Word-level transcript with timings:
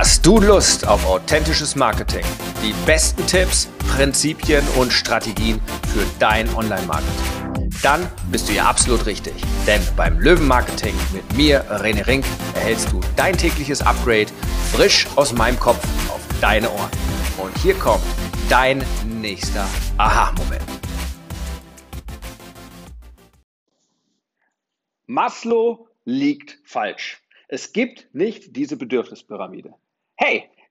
Hast 0.00 0.24
du 0.24 0.38
Lust 0.38 0.86
auf 0.86 1.04
authentisches 1.06 1.74
Marketing? 1.74 2.24
Die 2.62 2.72
besten 2.86 3.26
Tipps, 3.26 3.68
Prinzipien 3.96 4.64
und 4.76 4.92
Strategien 4.92 5.60
für 5.92 6.06
dein 6.20 6.48
Online-Marketing? 6.54 7.68
Dann 7.82 8.08
bist 8.30 8.48
du 8.48 8.52
ja 8.52 8.66
absolut 8.66 9.06
richtig. 9.06 9.34
Denn 9.66 9.80
beim 9.96 10.20
Löwen-Marketing 10.20 10.94
mit 11.12 11.36
mir, 11.36 11.64
René 11.64 12.06
Rink, 12.06 12.24
erhältst 12.54 12.92
du 12.92 13.00
dein 13.16 13.36
tägliches 13.36 13.82
Upgrade 13.82 14.28
frisch 14.72 15.08
aus 15.16 15.32
meinem 15.32 15.58
Kopf 15.58 15.82
auf 16.14 16.20
deine 16.40 16.70
Ohren. 16.70 16.90
Und 17.36 17.58
hier 17.58 17.74
kommt 17.74 18.04
dein 18.48 18.84
nächster 19.04 19.66
Aha-Moment. 19.96 20.62
Maslow 25.06 25.88
liegt 26.04 26.60
falsch. 26.62 27.20
Es 27.48 27.72
gibt 27.72 28.14
nicht 28.14 28.54
diese 28.54 28.76
Bedürfnispyramide. 28.76 29.74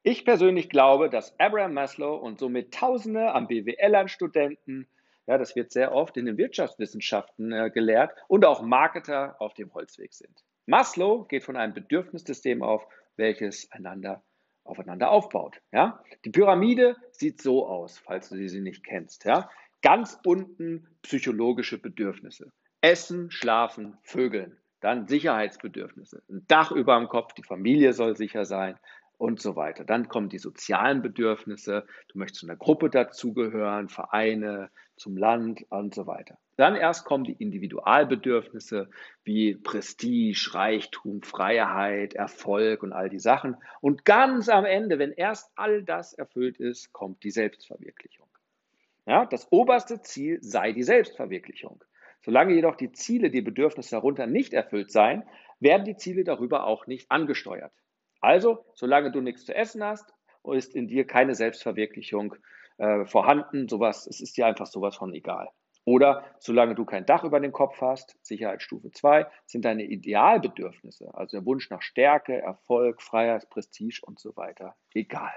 Ich 0.10 0.24
persönlich 0.24 0.70
glaube, 0.70 1.10
dass 1.10 1.38
Abraham 1.38 1.74
Maslow 1.74 2.16
und 2.16 2.40
somit 2.40 2.74
Tausende 2.74 3.34
an 3.34 3.50
BWLern, 3.50 4.08
Studenten, 4.08 4.88
ja, 5.26 5.38
das 5.38 5.54
wird 5.58 5.70
sehr 5.70 5.92
oft 5.92 6.16
in 6.16 6.26
den 6.26 6.38
Wirtschaftswissenschaften 6.38 7.52
äh, 7.52 7.70
gelehrt 7.70 8.16
und 8.30 8.46
auch 8.46 8.62
Marketer 8.62 9.36
auf 9.42 9.54
dem 9.54 9.74
Holzweg 9.74 10.14
sind. 10.14 10.46
Maslow 10.66 11.26
geht 11.26 11.44
von 11.44 11.58
einem 11.58 11.74
Bedürfnissystem 11.74 12.64
auf, 12.64 12.88
welches 13.18 13.70
einander 13.74 14.24
aufeinander 14.64 15.12
aufbaut. 15.12 15.60
Ja? 15.74 16.02
Die 16.24 16.30
Pyramide 16.30 16.96
sieht 17.12 17.42
so 17.42 17.68
aus, 17.68 17.98
falls 17.98 18.30
du 18.30 18.48
sie 18.48 18.62
nicht 18.62 18.86
kennst. 18.86 19.26
Ja? 19.26 19.50
Ganz 19.82 20.18
unten 20.24 20.88
psychologische 21.02 21.82
Bedürfnisse. 21.82 22.54
Essen, 22.80 23.30
schlafen, 23.30 23.98
vögeln. 24.04 24.56
Dann 24.80 25.08
Sicherheitsbedürfnisse. 25.08 26.24
Ein 26.30 26.46
Dach 26.48 26.72
über 26.72 26.98
dem 26.98 27.10
Kopf, 27.10 27.34
die 27.34 27.44
Familie 27.44 27.92
soll 27.92 28.16
sicher 28.16 28.46
sein 28.46 28.80
und 29.18 29.42
so 29.42 29.56
weiter. 29.56 29.84
Dann 29.84 30.08
kommen 30.08 30.30
die 30.30 30.38
sozialen 30.38 31.02
Bedürfnisse. 31.02 31.86
Du 32.10 32.20
möchtest 32.20 32.42
zu 32.42 32.48
einer 32.48 32.56
Gruppe 32.56 32.90
dazugehören, 32.90 33.90
Vereine, 33.90 34.70
zum 34.96 35.18
Land 35.18 35.66
und 35.70 35.94
so 35.94 36.08
weiter. 36.08 36.38
Dann 36.56 36.76
erst 36.76 37.06
kommen 37.06 37.24
die 37.24 37.34
Individualbedürfnisse 37.34 38.90
wie 39.24 39.56
Prestige, 39.56 40.50
Reichtum, 40.54 41.22
Freiheit, 41.22 42.14
Erfolg 42.14 42.82
und 42.84 42.94
all 42.94 43.10
die 43.10 43.20
Sachen. 43.20 43.58
Und 43.80 44.06
ganz 44.06 44.50
am 44.50 44.66
Ende, 44.66 44.98
wenn 44.98 45.12
erst 45.12 45.52
all 45.56 45.84
das 45.84 46.14
erfüllt 46.14 46.58
ist, 46.58 46.94
kommt 46.94 47.24
die 47.24 47.32
Selbstverwirklichung. 47.32 48.28
Ja, 49.06 49.26
das 49.26 49.48
oberste 49.52 50.02
Ziel 50.02 50.40
sei 50.42 50.74
die 50.74 50.84
Selbstverwirklichung. 50.84 51.84
Solange 52.22 52.56
jedoch 52.56 52.76
die 52.76 52.92
Ziele, 52.92 53.30
die 53.30 53.42
Bedürfnisse 53.42 53.92
darunter 53.92 54.28
nicht 54.28 54.54
erfüllt 54.54 54.92
seien, 54.92 55.24
werden 55.60 55.86
die 55.86 55.96
Ziele 55.96 56.24
darüber 56.24 56.66
auch 56.66 56.88
nicht 56.88 57.10
angesteuert. 57.10 57.72
Also, 58.22 58.66
solange 58.74 59.12
du 59.12 59.22
nichts 59.22 59.46
zu 59.46 59.54
essen 59.54 59.84
hast, 59.84 60.14
ist 60.54 60.76
in 60.76 60.88
dir 60.88 61.06
keine 61.06 61.36
Selbstverwirklichung 61.36 62.36
äh, 62.78 63.06
vorhanden. 63.06 63.68
Sowas, 63.68 64.08
es 64.08 64.22
ist 64.22 64.38
dir 64.38 64.46
einfach 64.46 64.68
sowas 64.68 64.96
von 64.96 65.14
egal. 65.14 65.50
Oder 65.88 66.26
solange 66.40 66.76
du 66.76 66.84
kein 66.84 67.06
Dach 67.06 67.24
über 67.24 67.40
dem 67.40 67.54
Kopf 67.54 67.80
hast, 67.80 68.18
Sicherheitsstufe 68.22 68.92
2, 68.92 69.26
sind 69.46 69.64
deine 69.64 69.84
Idealbedürfnisse, 69.84 71.14
also 71.14 71.38
der 71.38 71.46
Wunsch 71.46 71.70
nach 71.70 71.82
Stärke, 71.82 72.42
Erfolg, 72.42 73.02
Freiheit, 73.02 73.50
Prestige 73.50 74.02
und 74.02 74.20
so 74.20 74.36
weiter, 74.36 74.76
egal. 74.94 75.32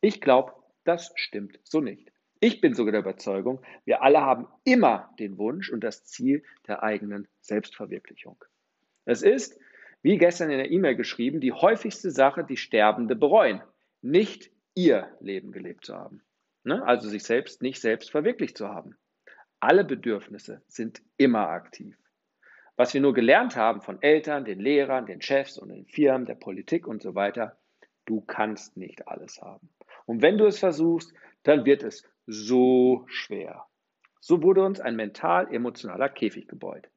Ich 0.00 0.20
glaube, 0.20 0.52
das 0.84 1.12
stimmt 1.16 1.58
so 1.64 1.80
nicht. 1.80 2.12
Ich 2.38 2.60
bin 2.60 2.74
sogar 2.74 2.92
der 2.92 3.00
Überzeugung, 3.00 3.62
wir 3.84 4.02
alle 4.02 4.20
haben 4.20 4.46
immer 4.62 5.12
den 5.18 5.38
Wunsch 5.38 5.72
und 5.72 5.82
das 5.82 6.04
Ziel 6.04 6.44
der 6.68 6.84
eigenen 6.84 7.26
Selbstverwirklichung. 7.40 8.36
Es 9.06 9.22
ist, 9.22 9.58
wie 10.04 10.18
gestern 10.18 10.50
in 10.50 10.58
der 10.58 10.70
E-Mail 10.70 10.96
geschrieben, 10.96 11.40
die 11.40 11.52
häufigste 11.52 12.10
Sache, 12.10 12.44
die 12.44 12.58
Sterbende 12.58 13.16
bereuen, 13.16 13.62
nicht 14.02 14.50
ihr 14.74 15.08
Leben 15.18 15.50
gelebt 15.50 15.86
zu 15.86 15.94
haben. 15.94 16.22
Ne? 16.62 16.86
Also 16.86 17.08
sich 17.08 17.24
selbst 17.24 17.62
nicht 17.62 17.80
selbst 17.80 18.10
verwirklicht 18.10 18.58
zu 18.58 18.68
haben. 18.68 18.98
Alle 19.60 19.82
Bedürfnisse 19.82 20.60
sind 20.68 21.00
immer 21.16 21.48
aktiv. 21.48 21.96
Was 22.76 22.92
wir 22.92 23.00
nur 23.00 23.14
gelernt 23.14 23.56
haben 23.56 23.80
von 23.80 24.02
Eltern, 24.02 24.44
den 24.44 24.60
Lehrern, 24.60 25.06
den 25.06 25.22
Chefs 25.22 25.56
und 25.56 25.70
den 25.70 25.86
Firmen, 25.86 26.26
der 26.26 26.34
Politik 26.34 26.86
und 26.86 27.00
so 27.00 27.14
weiter, 27.14 27.56
du 28.04 28.20
kannst 28.20 28.76
nicht 28.76 29.08
alles 29.08 29.40
haben. 29.40 29.70
Und 30.04 30.20
wenn 30.20 30.36
du 30.36 30.44
es 30.44 30.58
versuchst, 30.58 31.14
dann 31.44 31.64
wird 31.64 31.82
es 31.82 32.06
so 32.26 33.06
schwer. 33.06 33.64
So 34.20 34.42
wurde 34.42 34.62
uns 34.62 34.80
ein 34.80 34.96
mental-emotionaler 34.96 36.10
Käfig 36.10 36.46
gebaut, 36.46 36.90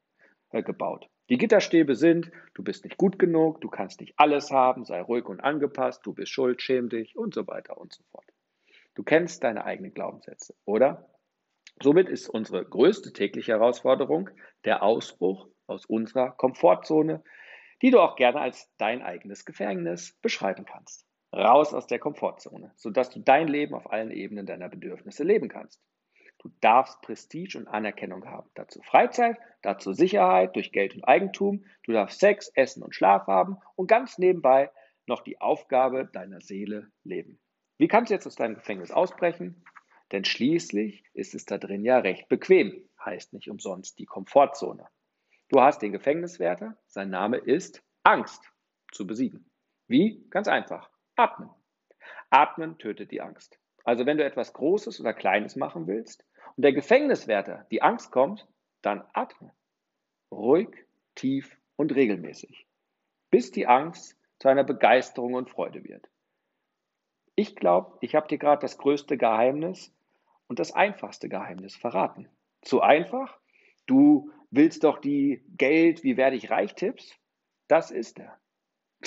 äh, 0.52 0.62
gebaut. 0.62 1.10
Die 1.30 1.38
Gitterstäbe 1.38 1.96
sind, 1.96 2.32
du 2.54 2.64
bist 2.64 2.86
nicht 2.86 2.98
gut 2.98 3.20
genug, 3.20 3.62
du 3.62 3.70
kannst 3.70 4.00
nicht 4.00 4.14
alles 4.18 4.52
haben, 4.52 4.86
sei 4.86 5.02
ruhig 5.02 5.26
und 5.26 5.42
angepasst, 5.42 6.06
du 6.06 6.14
bist 6.14 6.32
schuld, 6.32 6.62
schäm 6.62 6.90
dich 6.90 7.18
und 7.18 7.34
so 7.34 7.48
weiter 7.48 7.78
und 7.78 7.94
so 7.94 8.04
fort. 8.12 8.26
Du 8.96 9.04
kennst 9.04 9.44
deine 9.44 9.66
eigenen 9.66 9.94
Glaubenssätze, 9.94 10.56
oder? 10.66 11.10
Somit 11.82 12.10
ist 12.10 12.30
unsere 12.30 12.66
größte 12.66 13.14
tägliche 13.14 13.52
Herausforderung 13.52 14.30
der 14.66 14.84
Ausbruch 14.84 15.48
aus 15.68 15.86
unserer 15.86 16.32
Komfortzone, 16.32 17.24
die 17.82 17.92
du 17.92 18.00
auch 18.00 18.16
gerne 18.16 18.40
als 18.40 18.72
dein 18.78 19.04
eigenes 19.04 19.46
Gefängnis 19.46 20.18
beschreiben 20.22 20.66
kannst 20.66 21.08
raus 21.34 21.74
aus 21.74 21.88
der 21.88 22.00
Komfortzone, 22.00 22.72
sodass 22.76 23.10
du 23.10 23.20
dein 23.20 23.48
Leben 23.48 23.76
auf 23.76 23.92
allen 23.92 24.12
Ebenen 24.12 24.46
deiner 24.46 24.70
Bedürfnisse 24.70 25.24
leben 25.24 25.50
kannst. 25.50 25.82
Du 26.40 26.50
darfst 26.62 27.02
Prestige 27.02 27.58
und 27.58 27.68
Anerkennung 27.68 28.26
haben. 28.26 28.50
Dazu 28.54 28.82
Freizeit, 28.84 29.38
dazu 29.62 29.94
Sicherheit 29.94 30.56
durch 30.56 30.72
Geld 30.72 30.96
und 30.96 31.04
Eigentum. 31.04 31.66
Du 31.84 31.94
darfst 31.94 32.20
Sex, 32.20 32.52
Essen 32.54 32.84
und 32.84 32.96
Schlaf 32.96 33.28
haben 33.28 33.58
und 33.76 33.88
ganz 33.88 34.18
nebenbei 34.18 34.72
noch 35.08 35.22
die 35.22 35.42
Aufgabe 35.42 36.06
deiner 36.06 36.42
Seele 36.42 36.92
leben. 37.04 37.40
Wie 37.78 37.88
kannst 37.88 38.10
du 38.10 38.16
jetzt 38.16 38.28
aus 38.28 38.36
deinem 38.36 38.56
Gefängnis 38.56 38.92
ausbrechen? 38.92 39.64
Denn 40.12 40.26
schließlich 40.26 41.04
ist 41.14 41.36
es 41.36 41.46
da 41.46 41.58
drin 41.58 41.84
ja 41.84 42.00
recht 42.00 42.30
bequem, 42.30 42.88
heißt 43.04 43.34
nicht 43.34 43.50
umsonst 43.50 44.00
die 44.00 44.06
Komfortzone. 44.06 44.88
Du 45.50 45.62
hast 45.62 45.82
den 45.82 45.92
Gefängniswärter, 45.92 46.78
sein 46.88 47.10
Name 47.10 47.38
ist 47.38 47.84
Angst 48.04 48.52
zu 48.92 49.08
besiegen. 49.08 49.50
Wie? 49.88 50.28
Ganz 50.30 50.48
einfach. 50.48 50.90
Atmen. 51.16 51.50
Atmen 52.30 52.78
tötet 52.78 53.12
die 53.12 53.22
Angst. 53.22 53.60
Also 53.88 54.06
wenn 54.06 54.18
du 54.18 54.26
etwas 54.26 54.52
Großes 54.52 55.00
oder 55.00 55.14
Kleines 55.14 55.56
machen 55.56 55.88
willst 55.88 56.26
und 56.58 56.64
der 56.64 56.74
Gefängniswärter 56.74 57.66
die 57.72 57.82
Angst 57.82 58.12
kommt, 58.12 58.46
dann 58.82 59.02
atme. 59.14 59.54
Ruhig, 60.30 60.86
tief 61.16 61.58
und 61.78 61.96
regelmäßig, 61.96 62.68
bis 63.32 63.52
die 63.52 63.66
Angst 63.66 64.20
zu 64.40 64.50
einer 64.50 64.66
Begeisterung 64.66 65.36
und 65.36 65.50
Freude 65.50 65.86
wird. 65.86 66.10
Ich 67.36 67.56
glaube, 67.56 67.98
ich 68.02 68.14
habe 68.14 68.28
dir 68.28 68.38
gerade 68.38 68.60
das 68.60 68.78
größte 68.78 69.18
Geheimnis 69.18 69.96
und 70.48 70.60
das 70.60 70.74
einfachste 70.74 71.30
Geheimnis 71.30 71.78
verraten. 71.78 72.28
Zu 72.64 72.82
einfach? 72.82 73.40
Du 73.86 74.34
willst 74.52 74.84
doch 74.84 75.00
die 75.00 75.46
Geld, 75.56 76.04
wie 76.04 76.18
werde 76.18 76.36
ich 76.36 76.50
reich 76.50 76.76
Tipps? 76.76 77.18
Das 77.70 77.92
ist 77.92 78.20
er. 78.20 78.38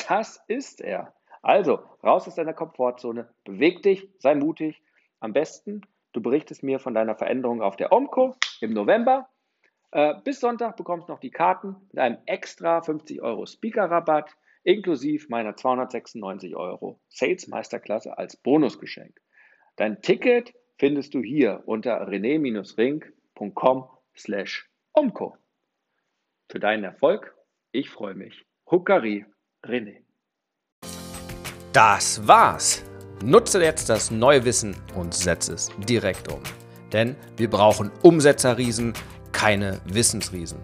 Das 0.08 0.42
ist 0.46 0.80
er. 0.80 1.14
Also, 1.42 1.80
raus 2.02 2.26
aus 2.28 2.34
deiner 2.34 2.52
Komfortzone, 2.52 3.28
beweg 3.44 3.82
dich, 3.82 4.08
sei 4.18 4.34
mutig. 4.34 4.82
Am 5.20 5.32
besten, 5.32 5.82
du 6.12 6.20
berichtest 6.20 6.62
mir 6.62 6.78
von 6.78 6.94
deiner 6.94 7.14
Veränderung 7.14 7.62
auf 7.62 7.76
der 7.76 7.92
OMCO 7.92 8.36
im 8.60 8.72
November. 8.72 9.28
Äh, 9.92 10.14
bis 10.24 10.40
Sonntag 10.40 10.76
bekommst 10.76 11.08
du 11.08 11.12
noch 11.12 11.20
die 11.20 11.30
Karten 11.30 11.76
mit 11.90 11.98
einem 11.98 12.18
extra 12.26 12.82
50 12.82 13.22
Euro 13.22 13.46
Speaker-Rabatt 13.46 14.36
inklusive 14.62 15.26
meiner 15.28 15.56
296 15.56 16.54
Euro 16.54 17.00
Sales 17.08 17.48
Meisterklasse 17.48 18.18
als 18.18 18.36
Bonusgeschenk. 18.36 19.20
Dein 19.76 20.02
Ticket 20.02 20.54
findest 20.78 21.14
du 21.14 21.22
hier 21.22 21.62
unter 21.66 22.06
rené-ring.com 22.06 23.88
slash 24.16 24.68
omco. 24.92 25.36
Für 26.50 26.60
deinen 26.60 26.84
Erfolg, 26.84 27.34
ich 27.72 27.88
freue 27.88 28.14
mich. 28.14 28.44
Huckari, 28.70 29.24
René. 29.64 30.02
Das 31.72 32.26
war's. 32.26 32.82
Nutze 33.22 33.62
jetzt 33.62 33.88
das 33.88 34.10
neue 34.10 34.44
Wissen 34.44 34.74
und 34.96 35.14
setze 35.14 35.54
es 35.54 35.70
direkt 35.88 36.26
um. 36.32 36.40
Denn 36.92 37.14
wir 37.36 37.48
brauchen 37.48 37.92
Umsetzerriesen, 38.02 38.92
keine 39.30 39.80
Wissensriesen. 39.84 40.58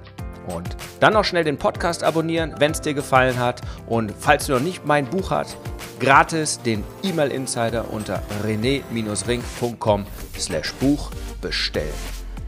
Und 0.49 0.77
dann 0.99 1.13
noch 1.13 1.25
schnell 1.25 1.45
den 1.45 1.59
Podcast 1.59 2.03
abonnieren, 2.03 2.57
wenn 2.59 2.73
es 2.73 2.81
dir 2.81 2.95
gefallen 2.95 3.39
hat. 3.39 3.61
Und 3.87 4.13
falls 4.19 4.47
du 4.47 4.55
noch 4.55 4.61
nicht 4.61 4.85
mein 4.85 5.07
Buch 5.07 5.31
hast, 5.31 5.57
gratis 6.01 6.61
den 6.61 6.83
E-Mail 7.05 7.31
Insider 7.31 7.93
unter 7.93 8.23
rené-ring.com 8.45 10.07
slash 10.37 10.73
Buch 10.75 11.11
bestellen. 11.41 11.95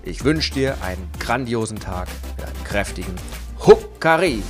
Ich 0.03 0.25
wünsche 0.25 0.55
dir 0.55 0.77
einen 0.83 1.09
grandiosen 1.21 1.79
Tag 1.79 2.09
mit 2.37 2.47
einem 2.47 2.65
kräftigen 2.65 3.15
Huckari. 3.65 4.43